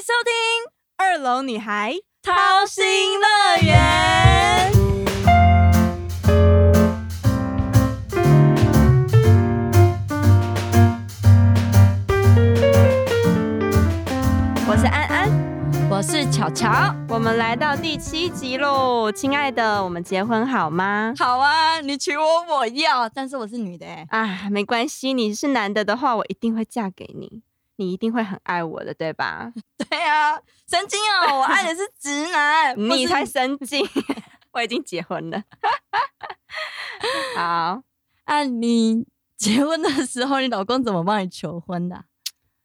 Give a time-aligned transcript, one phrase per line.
[0.00, 0.32] 迎收听
[0.96, 2.32] 二楼女孩掏
[2.64, 4.72] 心乐园。
[14.66, 15.28] 我是安安，
[15.90, 16.94] 我是巧巧。
[17.06, 21.12] 我们来到第七集喽，亲爱的，我们结婚好吗？
[21.18, 24.06] 好啊，你娶我我要，但是我是女的哎。
[24.08, 27.42] 啊，没关系，你是男的的话，我一定会嫁给你，
[27.80, 29.50] 你一定会很爱我的，对吧？
[29.88, 33.82] 对啊，神经哦，我爱的是直男，你才神经，
[34.52, 35.42] 我已经结婚了。
[37.34, 37.82] 好，
[38.24, 38.44] 啊！
[38.44, 42.04] 你结婚的时候，你老公怎么帮你求婚的啊？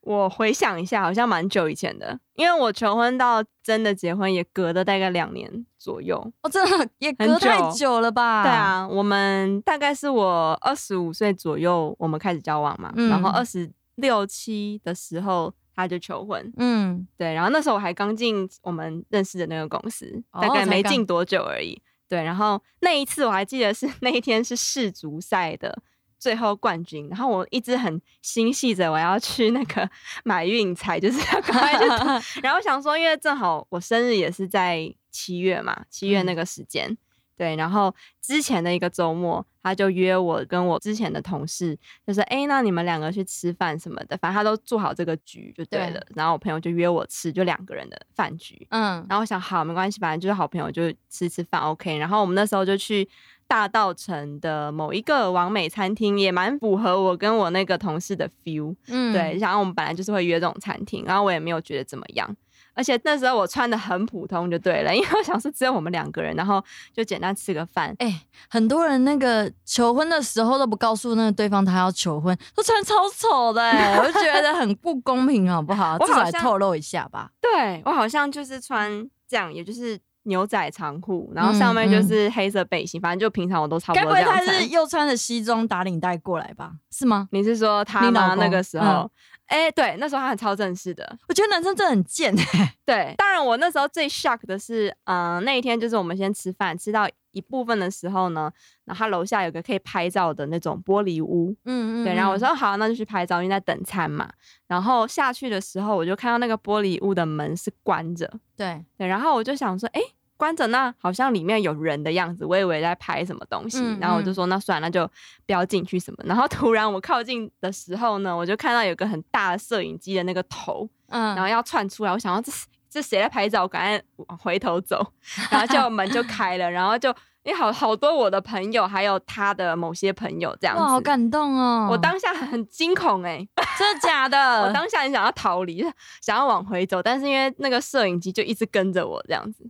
[0.02, 6.18] 我回想一下，好像蛮久以前的，因为我求婚到真的结婚也隔了大概两年左右。
[6.42, 8.44] 哦，真的也隔太久了吧？
[8.44, 21.82] 对，啊，我们大概是我二十五岁左右，我们开始交往嘛，嗯然后二十六七的时候他就求婚，嗯，对，然后那时候我还刚进我们认识的那个公司，哦大概没进多久而已。
[22.08, 25.82] 对，然后那一次我还记得是 那一天是世足赛的
[26.20, 29.90] 最后冠军，然后我一直很心系着我要去那个
[30.24, 36.96] 买运彩，就是要赶快去 然后想说，因为正好我生日也是在七月嘛，七月那嗯个时间。
[37.38, 41.78] 对，然后之前的一个周末，他就约我跟我之前的同事，
[42.08, 48.66] 就说：“哎，那你们两个去吃饭什么的，反正他都做好这个局就对对了。”然后我朋友就约我吃，就两个人的饭局。
[48.70, 51.98] 嗯，然后我想，好，没关系，反正就是好朋友，就吃吃饭，OK。
[51.98, 53.08] 然后我们那时候就去
[53.48, 58.76] 大道城的某一个完美餐厅，也蛮符合我跟我那个同事的 feel。
[58.88, 62.36] 嗯对，，然后我们本来就是会约这种餐厅，然后我也没有觉得怎么样。
[62.76, 67.96] 而且那时候我穿的很普通就对了，因为我想说只有我们两个人，然后就简单吃个饭。
[68.00, 75.96] 哎、很多人那个求婚的时候都不告诉那个对方他要求婚，都穿超丑的、哎，我就觉得很不公平，好不好？
[76.02, 77.32] 我好像透露一下吧。
[77.42, 84.42] 对我好像就是穿这样，也就是牛仔长裤，然后上面就是黑色背心，反正就平常我都差不该不会他。
[84.42, 86.72] 是又穿着西装打领带过来吧？
[86.92, 87.30] 是吗？
[87.32, 88.10] 你是说他？
[88.10, 89.10] 那公个时候，
[89.48, 91.18] 哎、对，那时候他很超正式的。
[91.28, 98.52] 我觉得男生真的很贱哎、 对，当然我那时候最 shock 的是，嗯、那一天就是我们先吃饭，吃到一部分的时候呢，
[98.86, 104.30] 然后他楼下有个可以拍照的那种玻璃屋，嗯嗯对，然后我说好，那就去拍照，因为在等餐嘛。
[104.68, 110.02] 然后下去的时候，我就看到那个玻璃屋的门是关着，对，对，然后我就想说，哎、
[110.38, 115.06] 关着，那好像里面有人的样子，我以为在拍什么东西，然后我就说那算了，那就
[115.46, 116.18] 不要进去什么。
[116.26, 123.64] 然后突然我靠近的时候呢，我就看到有个很大的摄影机的那个头，嗯，然后要窜出来，我想要这是这谁在拍照？
[123.64, 125.06] 我赶快往回头走，
[125.52, 127.10] 然后就门就开了，然后就
[127.44, 131.02] 因为好好多我的朋友，还有他的某些朋友这样哇，好。
[131.02, 131.88] 感动哦！
[131.92, 133.48] 我当下很惊恐哎、
[133.78, 134.64] 真的假的？
[134.66, 135.86] 我当下很想要逃离，
[136.22, 139.70] 想要往回走，但是因为那个摄影机就一直跟着我这样子，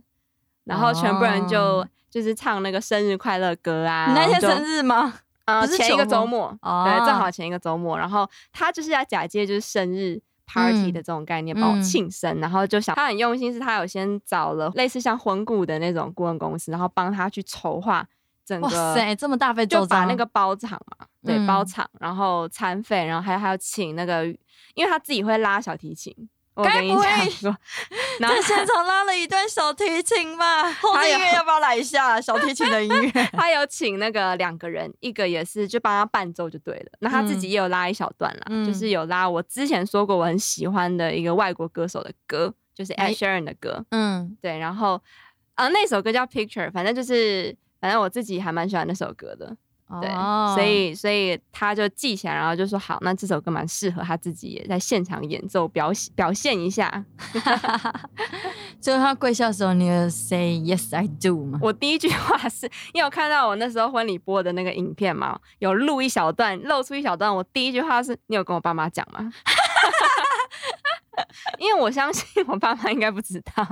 [0.66, 4.06] 然后全部人就、哦就是唱那个生日快乐歌啊。
[4.06, 5.12] 你那天生日吗？
[5.44, 18.06] 呃不是前一个周末，哦对，正好前一个周末，然后他就是要假借就是生日 party 嗯的这种概念帮我嗯庆生，然后就想他很用心，是他有先找了类似像婚顾的那种顾问公司，然后帮他去筹划
[18.46, 18.94] 整个哇。
[18.94, 24.24] 塞，这么大费周章，就把那个包场嘛，对，嗯包场，然后餐费，然后还有还有请那个，
[24.74, 26.12] 因为他自己会拉小提琴，
[26.64, 27.04] 该不会
[28.18, 30.70] 在现场拉了一段小提琴吧？
[30.80, 33.10] 后面音乐要不要来一下小提琴的音乐？
[33.32, 37.50] 他有请那个两个人，一个也是就帮他伴奏就对了，那他自己嗯。
[37.50, 38.66] 也有拉一小段啦，嗯。
[38.66, 43.12] 就是有拉我之前说过我很喜欢的一个外国歌手的歌，就是哎。
[43.12, 45.02] Ed Sheeran 的歌，嗯，对，然后
[45.54, 49.56] 呃那首歌叫 Picture，反正就是反正我自己还蛮喜欢那首歌的，
[50.00, 57.04] 对，哦所以所以他就记起来，然后就说好，那这首歌蛮适合他自己也在现场演奏表现表现一下。
[58.80, 61.60] 最后他跪下的时候，你有 say yes I do 吗？
[61.62, 67.34] 我第一句话是因为我看到我那时候婚礼播的那个影片嘛，有录一小段，露出一小段。
[67.34, 69.32] 我第一句话是：你有跟我爸妈讲吗？
[71.58, 73.64] 因为我相信我爸妈应该不知道，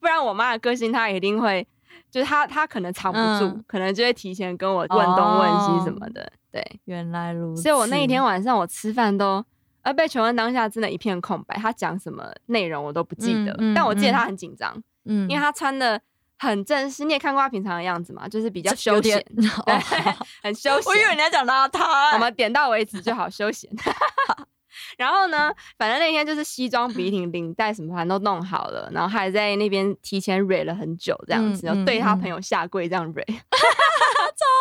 [0.00, 1.66] 不然我妈的个性她一定会，
[2.10, 6.32] 就是他他可能藏不住，嗯可能就会提前跟我问东问西什么的。
[6.52, 9.44] 对，原来如此，所以我那一天晚上我吃饭都。
[9.82, 16.00] 呃，被求婚当下真的一片空白，他讲什么内容我都不记得，嗯嗯但我记得他嗯很紧张，嗯，因为他穿的
[16.40, 19.24] 很正式，你也看过他平常的样子嘛，就是比较休闲点，
[19.64, 19.80] 对哦，
[20.42, 20.82] 很休闲。
[20.86, 23.70] 我以为你要讲邋遢欸，我们点到为止就好，休闲。
[24.96, 33.24] 然后呢，反正那天就是西装笔挺，领带什么反正都弄好了，然后还在那边提前蕊了很久，这样子，嗯然后对他嗯朋友下跪这样蕊。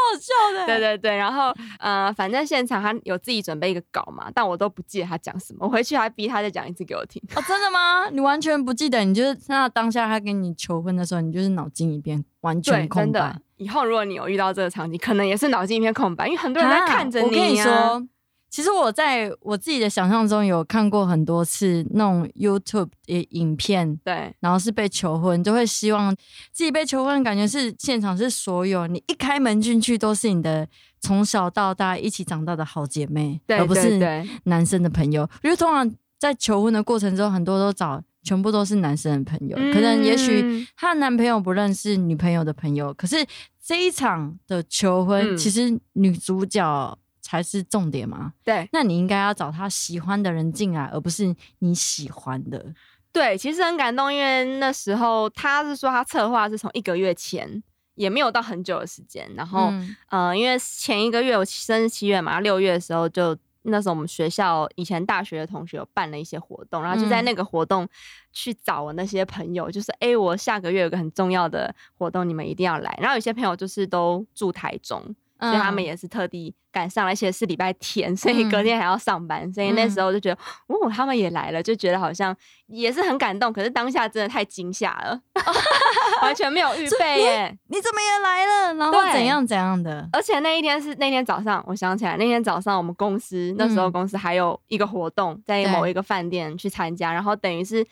[0.06, 0.66] 好笑的。
[0.68, 7.22] 对对对，然后呃，反正现场他有自己准备一个稿嘛，但我都不记得他讲什么，我回去还逼他再讲一次给我听。
[7.36, 8.08] 哦，真的吗？
[8.12, 9.04] 你完全不记得？
[9.04, 13.42] 你就是那当下他跟你求婚的时候，你就是脑筋一片完全，空白真的。。
[13.58, 18.08] 以后如果你有遇到这个场景，可能也是脑筋一片空白，因为很多人在啊看着我跟你啊说，
[18.56, 24.34] 其实我在我自己的想象中有看过很多次那种 YouTube 的影片，对。
[24.40, 26.16] 然后是被求婚，就会希望
[26.54, 30.66] 自己被求婚，感觉是现场是所有你一开门进去都是你的
[31.02, 34.00] 从小到大一起长大的好姐妹，对而不是
[34.46, 35.30] 男生的朋友。
[35.44, 43.18] 因为通常在求婚的过程中，很多都找全部都是男生的朋友，可能也许嗯她的男朋友不认识女朋友的朋友，可是
[43.62, 45.38] 这一场的求婚，嗯。
[45.38, 48.32] 其实女主角才是重点嘛。
[48.44, 52.64] 对那你应该要找他喜欢的人进来，而不是你喜欢的。
[53.12, 57.64] 对，其实很感动，因为那时候他是说他策划是从一个月前，
[57.96, 59.70] 也没有到很久的时间，然后。
[59.72, 67.88] 嗯呃，因为前一个月我生日七月嘛，六月的时候就那时候我们学校以前大学的同学有办了一些活动，然后就在嗯那个活动
[68.32, 72.96] 去找我那些朋友，就是哎、诶我下个月有个很重要的活动，你们一定要来。
[73.02, 75.04] 然后有些朋友就是都住台中，
[75.40, 82.36] 所以他们嗯也是特地赶上了，而且是礼拜天，所以嗯隔天还要上班，所以那时候就觉得哦，他们也来了，就觉得好像
[82.68, 85.20] 也是很感动，可是当下真的太惊吓了，
[86.22, 87.58] 完全没有预备耶。
[87.68, 88.74] 你怎么也来了？
[88.76, 90.08] 然后怎样怎样的？
[90.14, 97.86] 而且那一天是那天早上，我想起来，那天早上我们公司那时候嗯公司还有一个活动，在某一个饭店去参加，然后等于是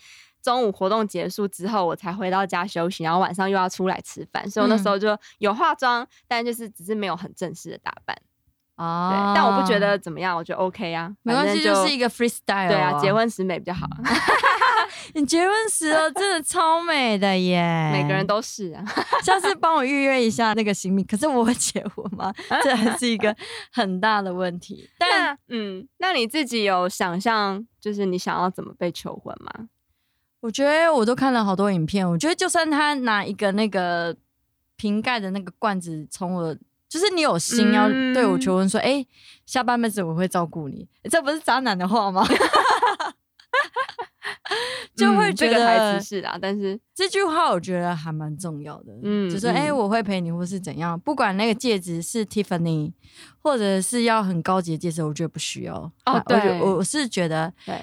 [0.44, 8.16] 中午活动结束之后，我才回到家休息，然后晚上又要出来吃饭，所以我那时嗯候就有化妆，但就是只是没有很正式的打扮，
[8.78, 13.88] 对，哦但我不觉得怎么样，我觉得 OK 啊，没关系，就是一个 freestyle、对啊，结婚时美比较好，
[15.16, 17.90] 你结婚时哦，真的超美的耶！
[17.94, 18.84] 每个人都是啊，
[19.24, 21.04] 下次帮我预约一下那个新密。
[21.04, 22.34] 可是我会结婚吗？
[22.64, 23.36] 这还是一个
[23.72, 24.90] 很大的问题。
[25.00, 29.68] 但嗯，那你自己有想象，就是你想要怎么被求婚吗？
[30.44, 34.16] 我觉得我都看了好多影片，我觉得就算他拿一个那个
[34.76, 36.56] 瓶盖的那个罐子从我。
[36.90, 39.04] 就是你有心要对我求婚，说：“哎、
[39.48, 42.24] 下半辈子我会照顾你。”这不是渣男的话吗？
[44.96, 52.94] 就会嗯这个觉得、台词是啊，但是这句话我觉得还蛮重要的，嗯就说哎、嗯我会陪你，或是怎样，不管那个戒指是 Tiffany，
[53.42, 55.92] 或者是要很高级的戒指，我觉得不需要。
[56.06, 57.76] 哦对我我是觉得对。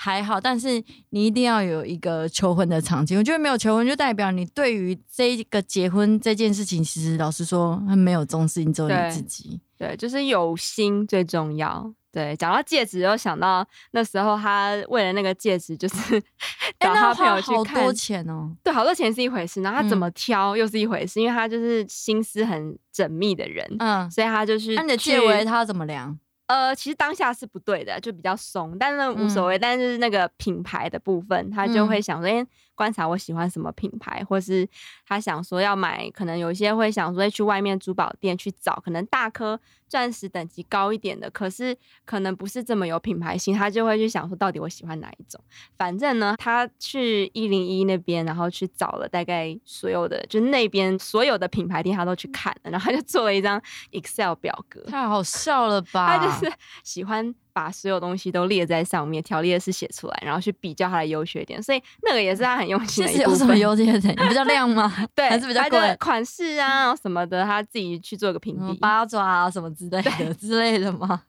[0.00, 0.80] 还好，但是
[1.10, 3.18] 你一定要有一个求婚的场景。
[3.18, 9.60] 我觉得没有求婚，就代表你对于这一个结婚这件事情，其实老实说很没有重视，你只有你自己。
[9.76, 11.92] 对，就是有心最重要。
[12.12, 16.16] 对，讲到戒指，又想到那时候他为了那个戒指，就是
[16.78, 17.82] 哎、他朋友去花好。
[17.82, 18.54] 多钱哦。
[18.62, 26.16] 对，好多钱是一回事，然后他怎嗯么挑又是一回事，因为他就是心思很缜密的人，嗯，所以他就是那、你的去戒围他怎么量？
[26.48, 29.58] 呃，其实当下是不对的，就比较松，但是无所谓。
[29.58, 32.46] 但是那个品牌的部分，他就会嗯想说，哎、
[32.78, 34.66] 观察我喜欢什么品牌，或是
[35.04, 39.58] 他想说要买，可能有一些会想说去外面珠宝店去找，可能大颗
[39.88, 45.42] 钻石等级高一点的，可是可能不是这么有品牌性，他就会去想说，到底我喜欢哪一种。
[45.76, 53.60] 反正呢，他去一零一那边，然后去找了大概所有的，就那边所有的品牌店，他都去看了，然后他就做了一张
[53.90, 54.80] Excel 表格。
[54.82, 56.16] 太好笑了吧？
[56.16, 56.52] 他就是
[56.84, 63.56] 喜欢把所有东西都列在上面，条列式写出来，然后去比较它的优缺点，所以那个也是他很用心其实有什么。
[63.58, 64.14] 优缺点？
[64.14, 64.94] 比较亮吗？
[65.12, 65.96] 对，还是比较贵？
[65.98, 68.78] 款式啊什么的，他自己去做个评嗯比。
[68.78, 71.20] 八爪啊什么之类的之类的吗？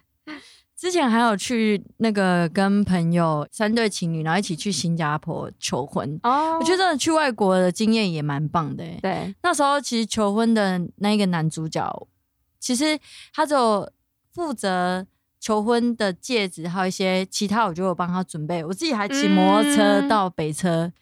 [0.76, 6.20] 之前还有去那个跟朋友三对情侣，然后一起去新加坡求婚。
[6.24, 8.98] 哦我觉得真的去外国的经验也蛮棒的、欸。
[9.00, 12.06] 对，那时候其实求婚的那一个男主角，
[12.60, 12.98] 其实
[13.32, 13.90] 他只有
[14.34, 15.06] 负责
[15.42, 18.64] 求婚的戒指，还有一些其他，我就有帮他准备。
[18.64, 20.92] 我自己还骑摩托车嗯到北车，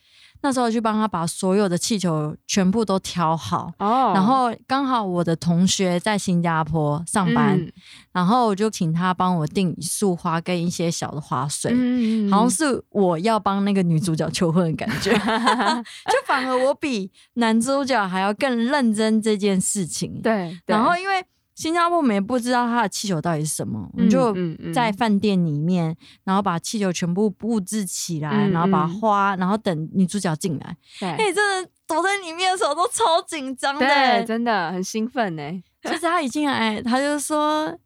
[0.41, 3.71] 那时候去帮他把所有的气球全部都挑好。
[3.79, 7.71] 哦然后刚好我的同学在新加坡上班，嗯
[8.13, 11.71] 然后我就请他帮我订一束花跟一些小的花水。
[11.75, 15.13] 嗯好像是我要帮那个女主角求婚的感觉，
[16.09, 21.23] 就反而我比男主角还要更认真这件事情。，对，对然后因为
[21.61, 30.75] 新加坡我们也不知道它的气球到底是什么，我们嗯就在饭店里面，然后把气球全部布置起来，嗯然后把嗯花，然后等女主角进来。
[30.99, 33.87] 对哎、真的躲在里面的时候都超紧张的。
[33.87, 35.43] 对，真的很兴奋呢。
[35.83, 37.77] 就是她一进来，她就说，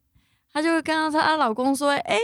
[0.52, 2.16] 她就跟她她老公说：“哎、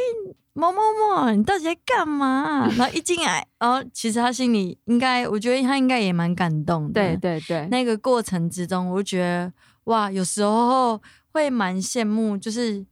[0.52, 0.78] 某某
[1.16, 6.92] 某，你到底在干嘛？” 然后一进来，然后其实她心里应该，我觉得她应该也蛮感动的。
[6.92, 9.52] 对对对，那个过程之中，我就觉得
[9.84, 11.00] 哇，有时候
[11.32, 12.84] 会蛮羡慕，就是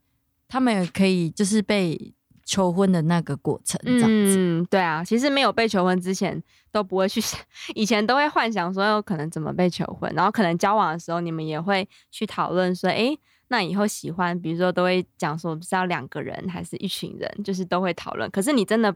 [0.49, 2.15] 他们也可以就是被
[2.45, 4.37] 求婚的那个过程这样子。
[4.39, 6.43] 嗯，对啊，其实没有被求婚之前
[6.73, 7.39] 都不会去想，
[7.75, 13.19] 以前都会幻想说有可能怎么被求婚，然后可能交往的时候你们也会去讨论说，诶，
[13.49, 18.31] 那以后喜欢，比如说都会讲说是要两个人还是一群人，就是都会讨论。
[18.31, 18.95] 可是你真的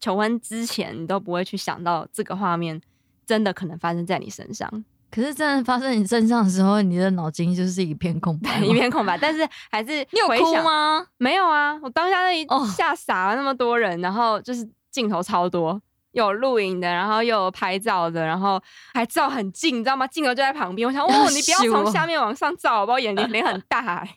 [0.00, 2.80] 求婚之前，你都不会去想到这个画面
[3.26, 9.18] 真的可能发生在你身上，可是真的发生你身上的时候，你的脑筋就是一片空白， 一片空白。
[9.18, 10.54] 但是还是 你有哭？
[10.62, 11.04] 吗？
[11.18, 15.80] 没有啊，我当下那一哦吓傻了，那么多人，然后就是镜头超多，
[16.12, 18.60] 有录影的，然后又有拍照的，然后
[18.94, 20.06] 还照很近，你知道吗？
[20.06, 22.98] 镜头就在旁边，我想，要哦，你不要从下面往上照，好不好？
[22.98, 24.08] 眼睛 脸很大、欸，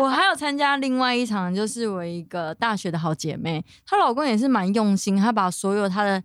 [0.00, 6.22] 我还有参加另外一场，就是我一个大学的好姐妹，她老公也是蛮用心，她把所有她的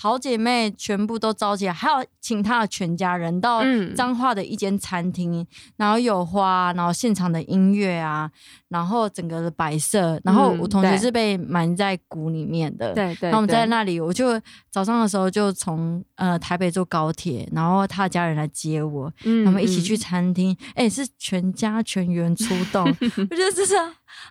[0.00, 3.92] 好姐妹全部都召集来，还有请她的全家人到嗯。
[3.96, 5.44] 彰化的一间餐厅，
[5.76, 8.30] 然后有花，然后现场的音乐啊，
[8.68, 14.40] 然后整个的摆设，然后嗯我同学是被埋在鼓里面的，对对然后我们在那里，我就
[14.70, 19.98] 早上的时候就从呃台北坐高铁，然后他的家人来接我，嗯他们一起去嗯。
[19.98, 23.74] 餐厅，哎、是全家全员出动， 我觉得这是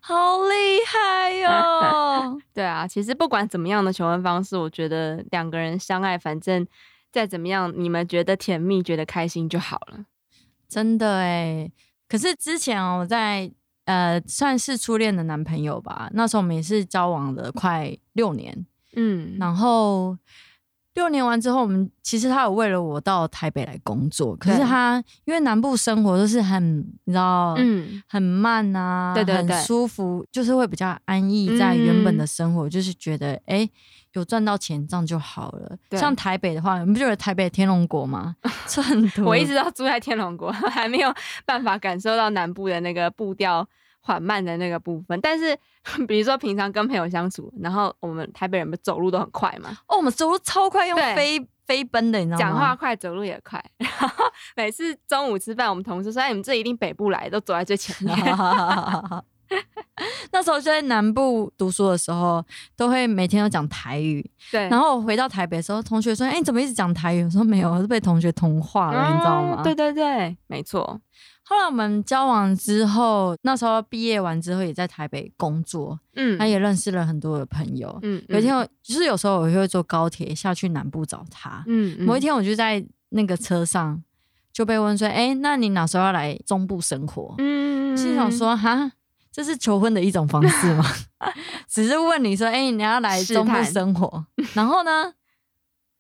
[0.02, 6.66] 好厉害哟、 对啊，其实不管怎么样的求婚方式，我觉得两个人相爱，反正
[7.12, 10.06] 再怎么样，你们觉得甜蜜、觉得开心就好了。
[10.68, 11.72] 真的哎。
[12.10, 13.52] 可是之前哦，我在
[13.86, 18.66] 呃算是初恋的男朋友吧，那时候我们也是交往了快六年，
[18.96, 20.18] 嗯，然后
[20.98, 33.72] 六年完之后，我们其实他有为了我到台北来工作，可是他因为南部生活都是很你知道，嗯，很慢啊，对对对很舒服，就是会比较安逸在原本的生活，就是觉得哎、诶
[34.14, 35.78] 有赚到钱这样就好了。
[35.92, 38.36] 像台北的话，你不觉得台北天龙国吗？
[38.68, 41.14] 赚很多，我一直都住在天龙国， 还没有
[41.46, 43.68] 办法感受到南部的那个步调
[44.08, 45.20] 缓慢的那个部分。
[45.20, 45.56] 但是，
[46.08, 52.40] 比如说平常跟朋友相处，然后我们台北人不走路都很快嘛，哦，我们走路超快，用飞飞奔的，你知道吗？
[52.40, 53.62] 讲话快，走路也快。
[53.78, 58.16] 然后每次中午吃饭，我们同事说：“哎，你们这一定北部来，都走在最前面。
[60.32, 62.44] 那时候就在南部读书的时候，
[62.76, 71.00] 都会每天都讲台语。”对，然后我回到台北的时候，同学说：“哎、你怎么一直讲台语？”我说：“没有，我是被同学同化了，你知道吗？”哦对对对，没错。
[71.44, 77.98] 后来我们交往之后，那时候毕业完之后也在台北工作，嗯，他也认识了很多的朋友。
[78.02, 81.64] 嗯，有一天我就是有时候我会坐高铁下去南部找他。
[81.68, 84.04] 嗯，嗯，某一天我就在那个车上
[84.52, 88.92] 就被问说：“哎、那你哪时候要来中部生活？”嗯，嗯，心想说：“哈，
[89.38, 90.84] 这是求婚的一种方式吗？
[91.70, 94.26] 只是问你说：‘哎、你要来中部生活？’
[94.56, 95.14] 然后呢，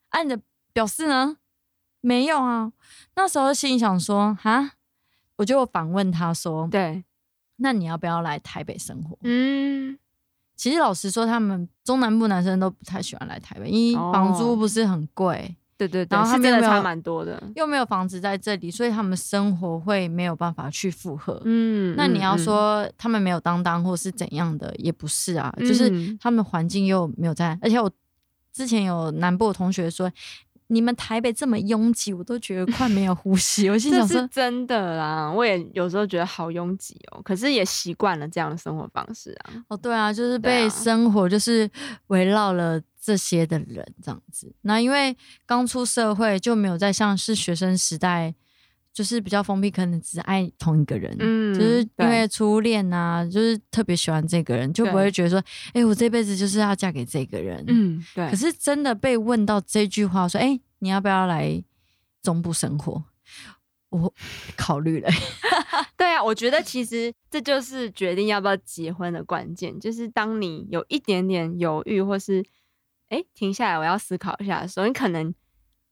[0.09, 0.39] 按着
[0.73, 1.37] 表示呢，
[2.01, 2.71] 没有啊。
[3.15, 4.71] 那时候心里想说：‘哈。’
[5.37, 7.05] 我就反问他说：‘对，
[7.57, 9.99] 那你要不要来台北生活？’嗯，
[10.55, 17.43] 其实老实说，他们中南部男生都不太喜欢来台北，因为哦房租不是很贵，对对对，然后他是真的差们有没有蛮多的。
[17.55, 21.41] 又没有房子在这里，所以他们生活会没有办法去复合。
[21.45, 27.89] 嗯，那你要嗯，说他们没有当当或是怎样的，也不是啊，就是嗯他们环境又没有在，而且我
[28.51, 30.11] 之前有南部的同学说，
[30.67, 33.69] 你们台北这么拥挤，我都觉得快没有呼吸。
[33.69, 39.63] 我心想说，是真的啦，我也有时候觉得好拥挤哦，可是也习惯了这样的生活方式啊。
[39.69, 41.69] 哦，对啊，就是被生活就是
[42.07, 44.53] 围绕了这些的人这样子。
[44.61, 48.35] 那因为刚出社会就没有再像是学生时代，
[48.97, 51.15] 就是比较封闭，可能只爱同一个人。
[51.19, 57.63] 嗯就是因对为初恋啊，就是特别喜欢这个人，就不对会觉得说，哎、我这辈子就是要嫁给这个人。
[57.67, 61.63] 嗯，对可是真的被问到这句话，说，哎、你要不要来
[62.23, 63.03] 中部生活？
[63.89, 64.11] 我
[64.55, 65.07] 考虑了，
[65.95, 72.43] 对啊，我觉得其实这就是决定要不要结婚的关键，就是当你有一点点犹豫，或是
[73.09, 75.31] 哎停下来我要思考一下的时候，你可能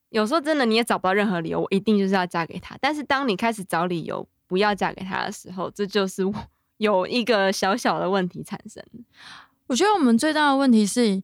[0.10, 2.78] 有时候真的你也找不到任何理由，我一定就是要嫁给他。
[2.80, 6.24] 但是当你开始找理由不要嫁给他的时候，这就是
[6.78, 8.84] 有一个小小的问题产生。
[9.68, 11.22] 我觉得我们最大的问题是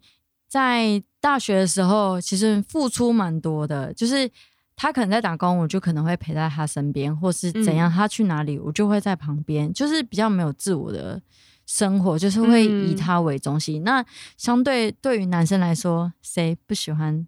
[0.47, 4.29] 在大学的时候，其实付出蛮多的，就是
[4.75, 11.21] 他可能在打工，我就可能会陪在他身边，或是怎样，嗯他去哪里，我就会在旁边，就是比较没有自我的
[11.67, 13.83] 生活，就是会以嗯他为中心。
[13.83, 14.03] 那
[14.37, 17.27] 相对对于男生来说，谁不喜欢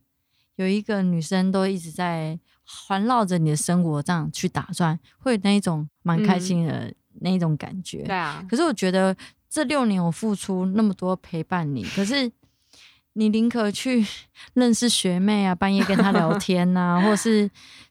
[0.55, 8.03] 有一个女生都一直在环绕着你的生活这样去打转，会有那一种蛮开心的那一种感觉。
[8.03, 9.15] 对啊，可是我觉得
[9.49, 12.31] 这六年我付出那么多陪伴你，可是
[13.13, 14.05] 你宁可去
[14.55, 17.49] 认识学妹啊，半夜跟她聊 天呐、或是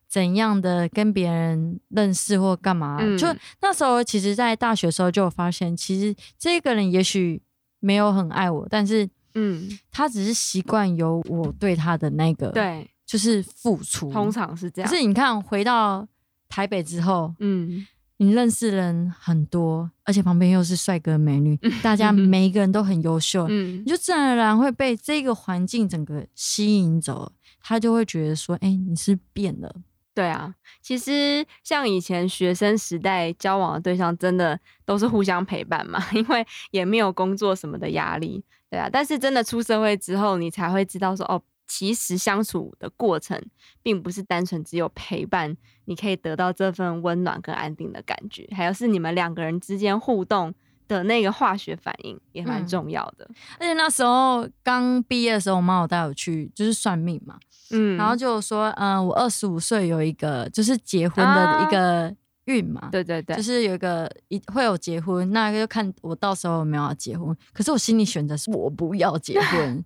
[0.09, 2.99] 怎样的跟别人认识或干嘛。
[3.01, 3.27] 嗯就
[3.61, 7.43] 那时候，其实，在大学的时候就有发现，其实这个人也许
[7.81, 14.11] 没有很爱我，但是嗯，他只是习惯有我对他的那个，，对，就是付出。
[14.13, 14.91] 通常是这样。
[14.91, 16.07] 可是你看，回到
[16.49, 17.87] 台北之后，嗯，
[18.19, 29.75] 你认识人很多，而且旁边又是帅哥美女， 大家每一个人都很优秀，嗯你，就自然而然会被这个环境整个吸引走，他就会觉得说，哎、你是变了。
[30.15, 38.89] 对啊，其实像以前学生时代交往的对象，真的都是互相陪伴嘛， 因为也没有工作什么的压力，对啊。
[38.93, 43.41] 但是真的出社会之后，你才会知道说，哦，其实相处的过程
[43.83, 50.53] 并不是单纯只有陪伴，你可以得到这份温暖跟安定的感觉，还有是你们两个人之间互动
[50.93, 53.29] 的那个化学反应也蛮嗯重要的。
[53.59, 57.39] 而且那时候刚毕业的时候，我妈有带我去就是算命嘛，
[57.71, 62.15] 嗯然后就说，嗯、我二十五岁有一个就是结婚的一个
[62.47, 67.35] 运嘛，对对对，就是有一个一会有结婚，那就看我到时候有没有要结婚。
[67.53, 69.85] 可是我心里选择是我不要结婚，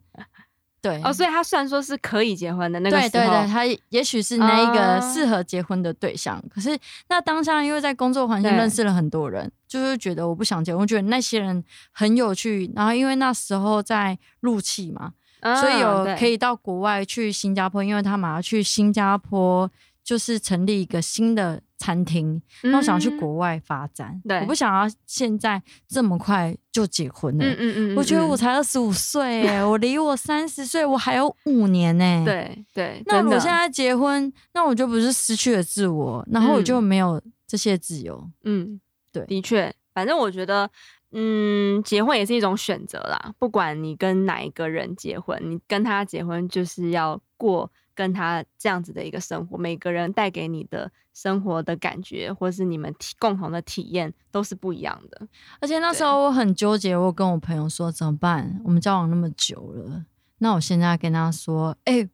[0.86, 5.12] 对，哦，所以他虽然说是可以结婚的那个时候，对对对，他也许是那一个哦。
[5.12, 6.78] 适合结婚的对象，可是
[7.08, 15.12] 那当下因为在工作环境认识了很多人，就是觉得我不想结婚，我觉得那些人很有趣，然后因为那时候在入气嘛，
[15.60, 19.70] 所以有嗯可以到国外去新加坡，因为他马上去新加坡
[20.04, 27.44] 就是成立一个新的餐厅，那我想去嗯国外发展，对我不想要现在这么快就结婚了。
[27.44, 38.30] 嗯嗯嗯，我觉得嗯我才二十五岁耶， 我离我三十岁我还有五年呢。，对对，那如果真的现在结婚，那我就不是失去了自我，然后我就嗯没有这些自由。
[38.44, 38.80] 嗯，
[39.12, 40.68] 对的确，反正我觉得，
[41.12, 43.32] 嗯，结婚也是一种选择啦。
[43.38, 55.26] 不管你跟哪一个人结婚，你跟他结婚就是要过跟他这样子的一个生活，每个人带给你的生活的感觉，或是你们体共同的体验都是不一样的。
[55.60, 58.60] 而且那时候我很纠结，我跟我朋友说怎么办？
[58.64, 60.04] 我们交往那么久了，
[60.38, 62.08] 那我现在跟他说，哎、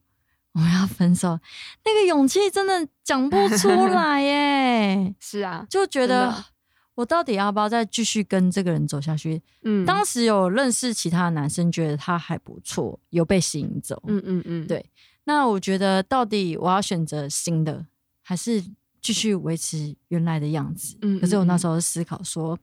[0.52, 1.38] 我们要分手，
[1.84, 6.32] 那个勇气真的讲不出来 耶，是啊，就觉得
[6.94, 9.42] 我到底要不要再继续跟这个人走下去？
[9.64, 14.00] 嗯，当时有认识其他的男生，觉得他还不错，有被吸引走。
[14.06, 14.84] 嗯嗯嗯，对
[15.24, 17.86] 那我觉得到底我要选择新的，
[18.22, 18.62] 还是
[19.00, 20.96] 继续维持原来的样子？
[21.02, 22.58] 嗯可是我那时候思考说，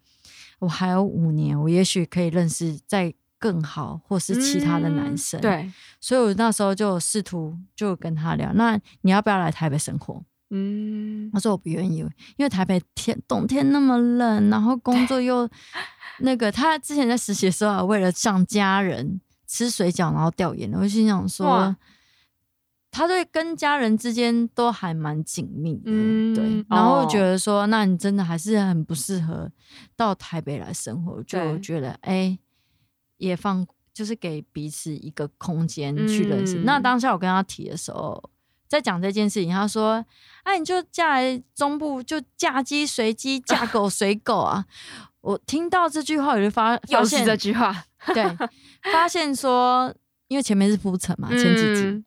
[0.60, 10.22] 我还有五年，我也许可以认识再更好或是其他的男嗯生。，对，所以我那时候就有试图就跟他聊，那你要不要来台北生活？
[10.52, 12.00] 嗯他说我不愿意，
[12.36, 15.48] 因为台北天冬天那么冷，然后工作又
[16.22, 16.52] 那个。
[16.52, 20.76] 他之前在实习的时候啊，为了像家人吃水饺，然后掉眼泪。
[20.76, 21.76] 我就心想说哇，
[22.92, 26.66] 他对跟家人之间都还蛮紧密的，嗯对。
[26.70, 29.52] 然后哦觉得说，那你真的还是很不适合
[29.96, 32.38] 到台北来生活，就对觉得哎、
[33.18, 36.58] 也放就是给彼此一个空间去认识。
[36.60, 38.22] 嗯那当下我跟他提的时候，
[38.68, 40.04] 在讲这件事情，他说
[40.44, 44.66] ：“哎、你就嫁来中部，就嫁鸡随鸡，嫁狗随狗啊！”
[45.22, 48.24] 我听到这句话，我就发发现这句话，对，
[48.92, 49.94] 发现说，
[50.28, 52.06] 因为前面是铺陈嘛，前几集、嗯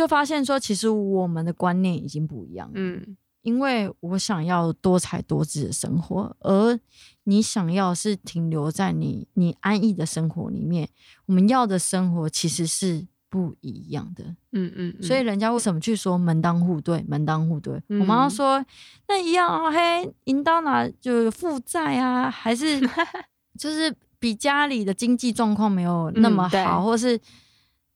[0.00, 2.70] 就发现说，其实我们的观念已经不一样。
[2.74, 6.78] 嗯因为我想要多彩多姿的生活，而
[7.24, 10.88] 你想要是停留在你你安逸的生活里面。
[11.24, 17.02] 我们要的生活其实是不一样的，嗯嗯，所以人家为什么去说门当户对？
[17.08, 18.62] 门当户对，嗯我妈说
[19.08, 22.78] 那一样啊，嘿，赢到哪就负债啊，还是
[23.58, 27.18] 就是比家里的经济状况没有那么好，或是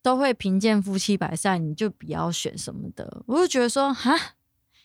[0.04, 3.22] 都会贫贱夫妻百善，你就不要选什么的。
[3.26, 4.14] 我就觉得说，哈，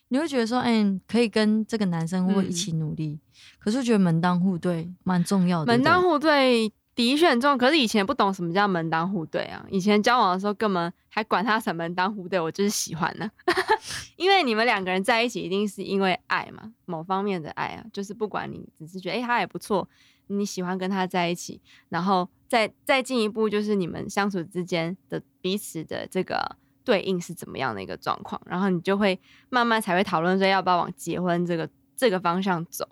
[0.08, 3.19] 你会觉得说，哎、可以跟这个男生会一嗯起努力，
[3.60, 5.73] 可是我觉得门当户对蛮重要的。
[5.73, 9.65] 门当户对的确很重要，可是以前不懂什么叫门当户对啊。
[9.69, 13.29] 以前交往的时候根本还管他什么门当户对，我就是喜欢呢。
[14.15, 19.86] 因为你们两个人在一起，一定是因为爱嘛，某方面的爱啊，就是不管你只是觉得哎、诶他也不错，
[20.29, 32.87] 你喜欢跟他在一起，然后再再进一步就是你们相处之间的彼此的这个对应是怎么样的一个状况，然后你就会慢慢才会讨论说要不要往结婚这个这个方向走。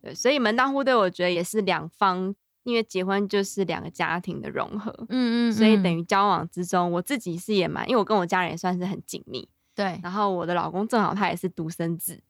[0.00, 12.20] 对，所以门当户对，我觉得也是两方，因为结婚就是两个家庭的融合，嗯嗯，所以等于于交往之中，我自己是也蛮，因为我跟我家人也算是很紧密，对，然后我的老公正好他也是独生子，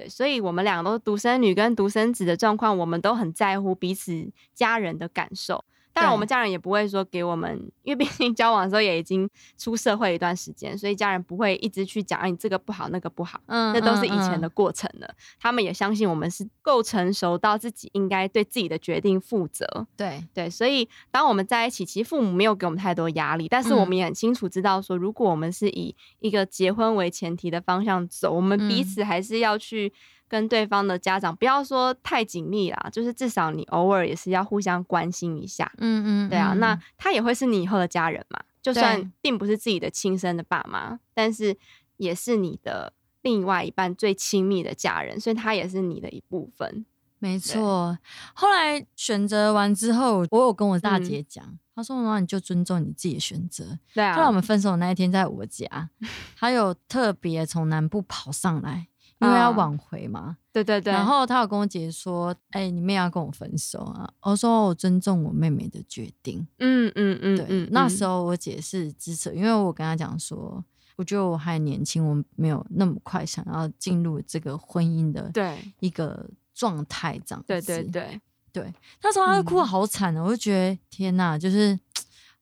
[0.00, 5.62] 对，所以我们两个都独生女跟独生子的状况，我们都很在乎彼此家人的感受。
[5.92, 13.72] 当然，我们家人也不会说给我们，因为毕竟交往的时候也已经出社会一段时间，所以家人不会一直去讲，啊，你这个不好，那个不好，嗯。
[13.72, 15.14] 那都是以前的嗯过程了。
[15.38, 19.86] 他们也相信我们是够成熟到自己应该对自己的决定负责。
[19.96, 23.98] 对，对，所以当我们在一起，其实父母没有给我们太多压力，但是我们嗯。
[23.98, 28.84] 也很清楚知道说，如果我们是以一个结婚为前提的方向走，我们彼嗯。
[28.84, 29.92] 此还是要去
[30.30, 35.70] 跟对方的家长，不要说太紧密啦，就是至少你偶尔也是要互相关心一下。
[35.78, 41.56] 嗯嗯，对啊，嗯那他也会是你以后的家人嘛，就算并不是自己的亲生的爸妈，但是
[41.96, 46.86] 也是你的另外一半最亲密的家人，所以他也是你的一部分。
[47.18, 47.98] 没错。
[48.32, 55.90] 后来选择完之后，我有跟我大姐讲，她说：“妈，你就尊重你自己的选择。”对啊，后来我们分手那一天，在我家，
[56.34, 58.86] 她有特别从南部跑上来，
[59.20, 60.36] 因为要嗯挽回嘛。
[60.52, 66.44] 对对对，然后他有跟我姐说：“哎、你妹要跟我分手啊？”我说：“我尊重我妹妹的决定。
[66.58, 70.64] 嗯嗯嗯对，嗯，那嗯时候我姐是支持，因为我跟她讲说，
[70.96, 77.46] 我觉得我还年轻，我没有那么快想要进入这个婚姻的对一个状态，这样子。
[77.46, 78.20] 对对对，
[78.52, 81.78] 对，那时候她就哭得嗯好惨哦，我就觉得天哪，就是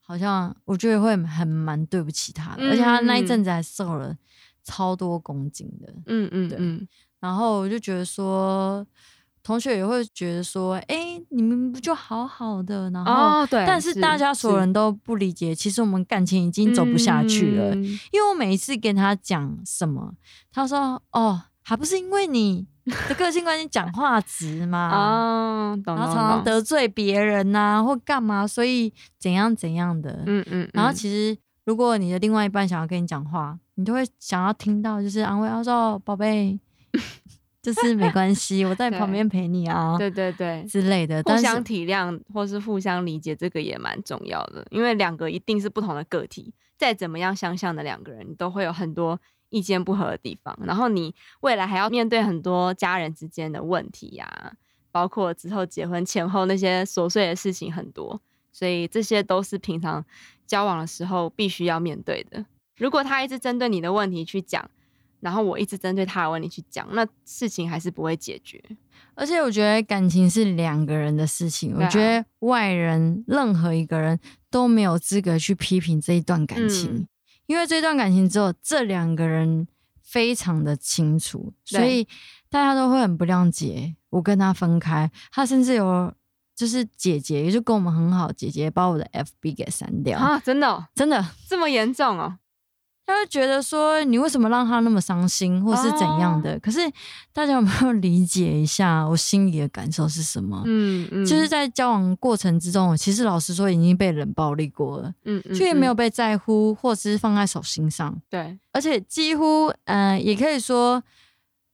[0.01, 4.17] 好像我觉得会很蛮对不起她的，而且她那一阵子还瘦了
[4.69, 6.89] 超多公斤的，对嗯嗯嗯，
[7.21, 8.87] 然后我就觉得说。
[9.41, 12.91] 同学也会觉得说，哎、你们不就好好的？
[12.91, 17.71] 然后，哦对，但是大家所有人都不理解，其实我们感情已经走不下去了。
[17.75, 20.13] 嗯因为我每一次跟他讲什么，
[20.53, 22.67] 他说：“哦，还不是因为你
[23.09, 30.25] 的个性关系讲话直嘛，哦，然后常常，得罪别人呐、或干嘛，所以怎样怎样的。
[30.27, 36.59] 嗯嗯，然后嗯其实如果你的另外一半想要跟你讲话，你就会想要听到就是安慰，他说哦：“宝贝，
[37.63, 50.59] 就是没关系，我在你旁边陪你啊，对对对，之类的。”互相体谅或是互相理解，这个也蛮重要的，因为两个一定是不同的个体，再怎么样相像的两个人，都会有很多意见不合的地方。
[50.65, 54.55] 然后你未来还要面对很多家人之间的问题呀、
[54.91, 60.05] 包括之后结婚前后那些琐碎的事情很多，所以这些都是平常
[60.49, 62.45] 交往的时候必须要面对的。
[62.79, 64.69] 如果他一直针对你的问题去讲，
[65.21, 68.63] 然后我一直针对他的问题去讲，那事情还是不会解决。
[69.15, 77.09] 而且我觉得感情是两个人的事情，啊我觉得外人任何一个人都没有资格去批评这一段感情，嗯
[77.47, 79.67] 因为这段感情只有这两个人
[80.03, 82.07] 非常的清楚，所以
[82.51, 85.11] 大家都会很不谅解我跟他分开。
[85.33, 86.13] 他甚至有
[86.55, 91.25] 就是姐姐，也就跟我们很好，姐姐把我的 FB 给删掉，啊，真的哦、真的。
[91.49, 92.39] 这么严重哦？
[93.09, 96.61] 他就觉得说你为什么让他那么伤心，或是怎样的？
[96.61, 96.79] 可是
[97.33, 100.63] 大家有没有理解一下我心里的感受是什么？
[100.67, 111.03] 嗯嗯，就是在交往过程之中，其实老实说已经被冷暴力过了，嗯嗯，却没有嗯被在乎或者是放在手心上，对，而且几乎呃也可以说，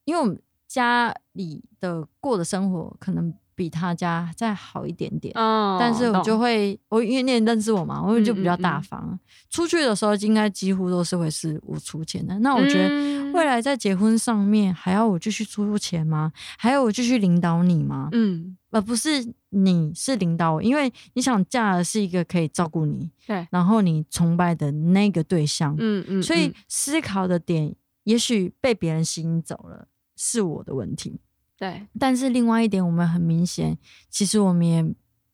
[0.05, 5.33] 因为我们家里的过的生活可能比他家再好一点点。
[5.37, 9.21] 哦但是我就会，我因为你也认识我嘛，我就比较嗯嗯嗯大方。
[9.51, 12.39] 出去的时候，应该几乎都是会是我出钱的。
[12.41, 16.33] 那我觉得嗯未来在结婚上面，还要我继续出钱吗？
[16.59, 18.09] 还要我继续领导你吗？
[18.13, 25.75] 嗯，而不是你是领导我，因为你想嫁的是一个可以照顾你，对，然后你崇拜的那个对象。
[25.79, 31.21] 嗯嗯，所以嗯思考的点，也许被别人吸引走了，是我的问题。
[31.57, 33.79] 对，但是另外一点，我们很明显，
[34.11, 34.85] 其实我们也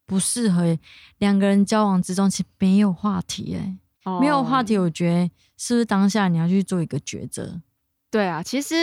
[0.05, 0.79] 不适合
[1.19, 4.83] 两个人交往之中，其实没有话题、欸，没有话题，哦。
[4.83, 7.61] 我觉得是不是当下你要去做一个抉择？
[8.11, 8.75] 对啊，其实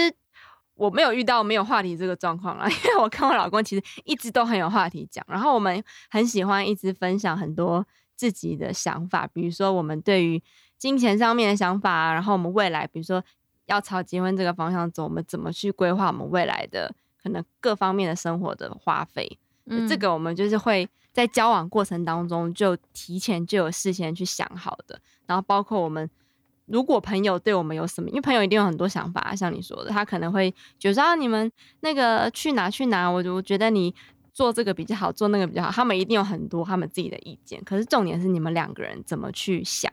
[0.73, 10.41] 我没有遇到没有话题这个状况啦， 因为我跟我老公其实一直都很有话题讲，然后我们很喜欢一直分享很多自己的想法，比如说我们对于
[10.77, 13.23] 金钱上面的想法啊，然后我们未来比如说
[13.65, 19.37] 要朝结婚这个方向走，我们怎么去规划我们未来的可能各方面的生活的花费。
[19.65, 26.09] 嗯这个我们就是会在交往过程当中就提前就有事先去想好的，然后包括我们
[26.65, 31.51] 如果朋友对我们有什么，因为朋友一定有很多想法，像你说的，他可能会觉得啊，你们
[31.81, 33.93] 那个去哪去哪，我就觉得你
[34.31, 37.61] 做这个比较好，做那个比较好，他们一定有很多他们自己的意见。
[37.65, 39.91] 可是重点是你们两个人怎么去想，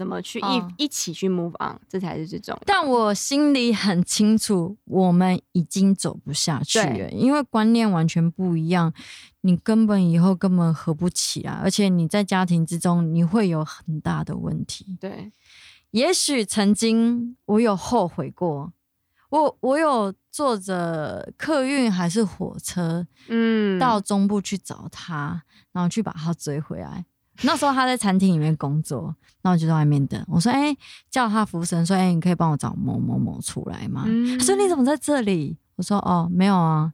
[0.00, 2.62] 怎么去一、哦一起去 move on，这才是最重要。
[2.64, 8.90] 但我心里很清楚，我们已经走不下去了，因为观念完全不一样，
[9.42, 14.96] 你根本以后根本合不起来，而且你在家庭之中你会有很大的问题。
[14.98, 15.30] 对，
[15.90, 18.72] 也许曾经我有后悔过，
[19.28, 27.04] 我我有坐着客运还是火车嗯，到中部去找他，然后去把他追回来。
[27.42, 30.22] 那时候他在餐厅里面工作，然后我就在外面等。
[30.28, 30.76] 我说：“哎、
[31.10, 36.92] 叫他服务生说，哎、你可以帮我找某某某出来吗？”嗯他说：“你怎么在这里？”我说：“哦，没有啊，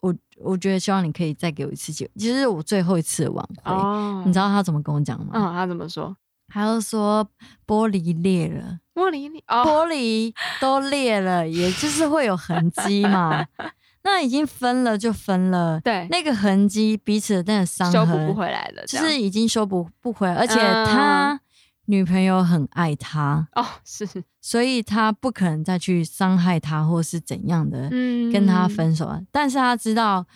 [0.00, 3.72] 我我觉得希望你可以再给我一次机会，其实是我最后一次的挽回。
[3.72, 5.32] 哦，你知道他怎么跟我讲吗？
[5.34, 6.16] 嗯，他怎么说？
[6.48, 7.28] 他就说
[7.66, 13.44] 玻璃裂了，玻璃裂哦，玻璃都裂了，也就是会有痕迹嘛。
[14.06, 20.86] 那已经分了就分了，对，那个痕迹彼此的那个伤修痕补不回来了，就是已经修补不回来，而且嗯。
[20.86, 21.40] 他
[21.88, 24.08] 女朋友很爱他，哦，是，
[24.40, 28.32] 所以他不可能再去伤害他或是怎样的嗯。
[28.32, 29.20] 跟他分手啊。
[29.30, 30.26] 但是他知道，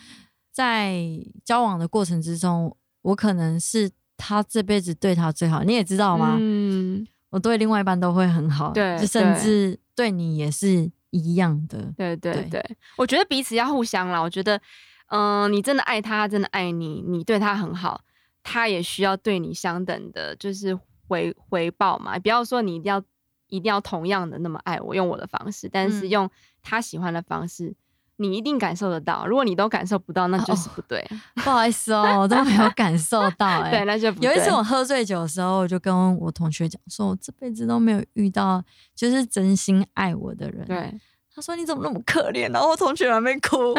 [0.53, 1.01] 在
[1.45, 5.65] 交往的过程之中，我可能是他这辈子对他最好。
[5.65, 6.37] 你也知道吗？
[6.39, 11.93] 嗯，我对另外一半都会很好，对就甚至对你也是一样的。
[11.97, 14.21] 对对对对，我觉得彼此要互相啦。
[14.21, 14.61] 我觉得，
[15.09, 18.03] 嗯、你真的爱他，他真的爱你，你对他很好，
[18.43, 22.19] 他也需要对你相等的，就是回回报嘛。
[22.19, 23.03] 不要说你一定要
[23.49, 26.31] 一定要同样的那么爱我，用我的方式，但是嗯用
[26.63, 27.75] 他喜欢的方式，
[28.21, 29.27] 你一定感受得到。
[29.27, 31.05] 如果你都感受不到，那就是哦不对。
[31.43, 38.63] 不好意思哦，我都没有感受到 哎、对，那就不有一次我喝醉酒的时候，我就跟我同学讲说，我这辈子都没有遇到
[38.95, 40.93] 就是真心爱我的人。，对。
[41.35, 42.53] 他说你怎么那么可怜？
[42.53, 43.75] 然后我同学还没哭。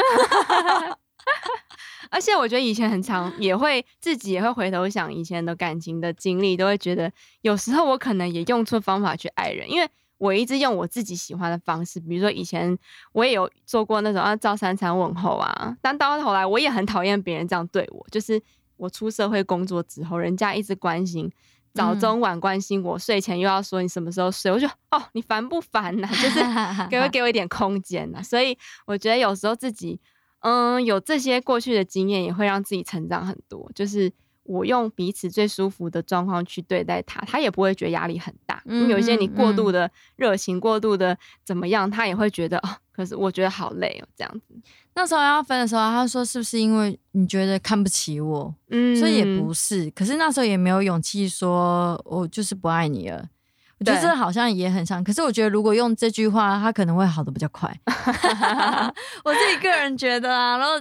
[2.10, 7.10] 而且我觉得以前很长，也会自己也会回头想以前的感情的经历，都会觉得
[7.42, 9.88] 有时候我可能也用错方法去爱人，因为
[10.22, 12.78] 我一直用我自己喜欢的方式，比如说以前
[13.12, 18.40] 我也有做过那种啊照三餐问候啊，但到头来我也很讨厌别人这样对我，就是
[18.78, 21.32] 我出社会工作之后，人家一直关心。
[21.74, 26.40] 早中晚关心我，睡前又要说你什么时候睡，我就哦，你烦不烦呐、 就是
[26.92, 28.56] 给我给我一点空间呐、所以
[28.86, 30.00] 我觉得有时候自己，
[30.42, 33.72] 嗯，有这些过去的经验，也会让自己成长很多。
[33.74, 34.12] 就是
[34.44, 38.62] 我用彼此最舒服的状况去对待他，他也不会觉得压力很大。
[38.66, 44.56] 因为有一些你过度的热情、过度的怎么样，他也会觉得哦，可是我觉得好累哦，这样子。
[44.94, 48.54] 那时候要分的时候，他说是不是因为你觉得看不起我？
[48.70, 49.90] 嗯所以也不是。
[49.92, 53.30] 可是那时候也没有勇气说我就是不爱你了。
[53.80, 57.68] 我觉得这好像也很像，可是我觉得如果用这句话，他可能会好的比较快。
[59.26, 60.74] 我自己个人觉得啊，然后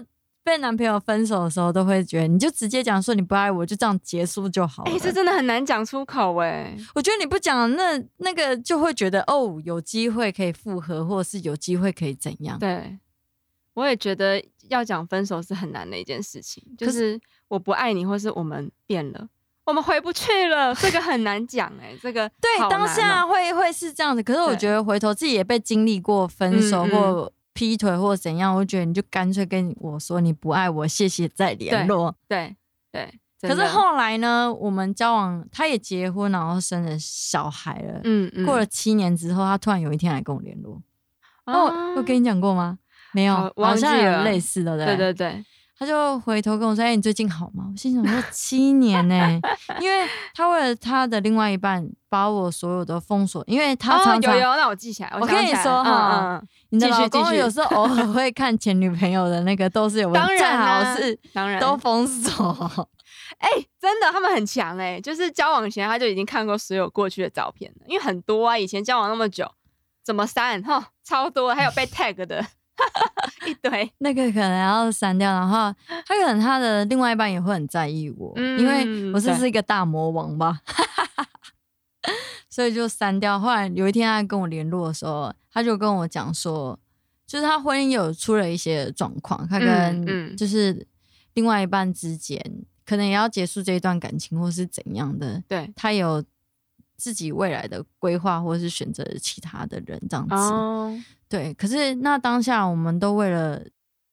[0.50, 4.90] 被男朋友分手的时候，都会觉得你就直接讲说你不爱我，就这样结束就好了。
[4.90, 6.76] 哎、这真的很难讲出口哎。
[6.92, 12.58] 我觉得你不讲，那那个就会觉得哦，有机会可以复合，或者是有机会可以怎样？
[12.58, 12.98] 对，
[13.74, 19.28] 我也觉得要讲分手是很难的一件事情，就是我不爱你，或是我们变了，
[19.66, 32.16] 我们回不去了，这个很难讲哎、这个对，当下会会是这样子，可是我觉得回头自己也被经历过分手或劈腿或怎样，我觉得你就干脆跟我说你不爱我，谢谢再联络。
[32.26, 32.56] 对
[32.90, 38.00] 对，可是后来呢，我们交往，他也结婚，然后生了小孩了。
[38.04, 40.80] 嗯嗯过了七年之后，他突然有一天来跟我联络。
[41.44, 42.78] 哦，啊我跟你讲过吗？
[43.12, 45.44] 没有，好像有了类似的，对对对对，
[45.80, 49.40] 他就回头跟我说：“哎、你最近好吗？”我心想说：“七年呢、
[49.80, 62.86] 因为他为了他的另外一半，把我所有的封锁，因为他哦常常、有有，那我记起来，我跟你说哈嗯嗯，你的老公有时候偶尔会看前女朋友的那个，都是有问当然啊好是当然都封锁。
[63.38, 63.48] 哎、
[63.80, 69.50] 真的，他们很强哎、就是交往前他就已经看过所有过去的照片了，因为很多啊，以前交往那么久，
[70.04, 72.44] 怎么删哈，超多，还有被 tag 的
[73.46, 75.74] 一堆， 那个可能要删掉，然后
[76.06, 80.60] 他可能他的另外一半也会很在意我，嗯因为我是是一个大魔王吧，
[82.48, 83.38] 所以就删掉。
[83.38, 86.78] 后来有一天他跟我联络的时候，他就跟我讲说，
[87.26, 90.86] 就是他婚姻有出了一些状况，他跟就是
[91.34, 92.42] 另外一半之间
[92.84, 96.22] 可能也要结束这一段感情，或是怎样的，对，他有
[97.00, 100.34] 自己未来的规划，或是选择其他的人这样子。
[100.34, 100.94] 哦，
[101.28, 103.64] 对，可是那当下我们都为了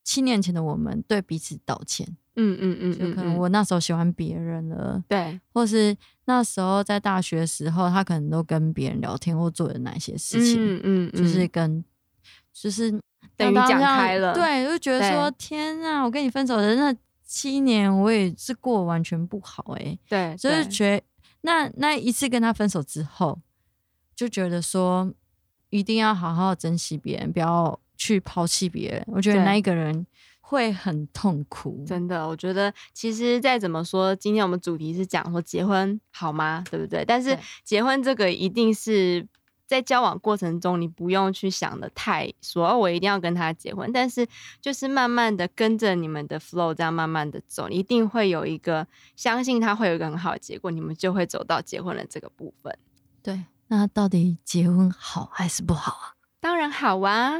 [0.04, 5.40] 七年前的我们对彼此道歉，嗯嗯嗯嗯，就可能嗯我那时候喜欢别人了，对。
[5.54, 5.96] 或是
[6.26, 11.46] 那时候在大学的时候，他可能都跟别人聊天或做了哪些事情，嗯嗯，就是。
[11.46, 11.84] 嗯跟
[12.60, 12.90] 就是
[13.36, 15.30] 等于讲开了对，就觉得说。
[15.38, 16.92] 天啊，我跟你分手的那
[17.24, 20.72] 七年，我也是过完全不好哎、对，就是对。
[20.72, 21.04] 觉
[21.48, 23.40] 那那一次跟他分手之后，
[24.14, 25.14] 就觉得说
[25.70, 29.02] 一定要好好珍惜别人，不要去抛弃别人。
[29.08, 30.06] 我觉得那一个人
[30.42, 31.86] 会很痛苦。
[31.88, 36.66] 真的，我觉得其实再怎么说，今天我们主题是讲说结婚好吗？
[36.70, 37.06] 对不对？
[37.06, 39.26] 但是结婚这个一定是
[39.68, 43.92] 在交往过程中，你不用去想的太说，哦，我一定要跟他结婚。
[43.92, 44.26] 但是
[44.62, 52.76] 就是慢慢的跟着你们的 flow，这样慢慢的走，一定会有一个相信他会有一个很好的结果，你们就会走到结婚的这个部分。
[53.22, 56.14] 对，那到底结婚好还是不好啊？
[56.40, 57.34] 当然好啊，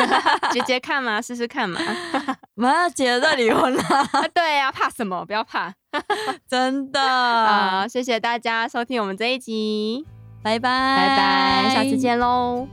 [0.52, 1.78] 姐姐看嘛，试试看嘛。
[2.54, 3.82] 妈要结了离婚了，
[4.32, 5.26] 对呀，怕什么？
[5.26, 5.74] 不要怕，
[6.48, 7.00] 真的。
[7.46, 10.06] 好，谢谢大家收听我们这一集。
[10.46, 12.68] 拜拜，拜拜，下次见喽。